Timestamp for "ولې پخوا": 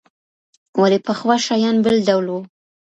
0.81-1.35